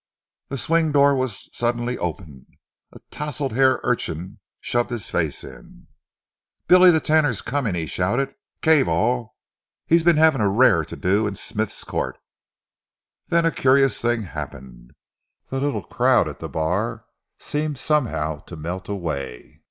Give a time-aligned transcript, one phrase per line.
[0.47, 2.47] The swing door was suddenly opened.
[2.91, 5.89] A touslehaired urchin shoved his face in.
[6.67, 8.33] "Billy the Tanner's coming!" he shouted.
[8.63, 9.35] "Cave, all!
[9.85, 12.17] He's been 'avin' a rare to do in Smith's Court."
[13.27, 14.95] Then a curious thing happened.
[15.49, 17.05] The little crowd at the bar
[17.37, 19.59] seemed somehow to melt away.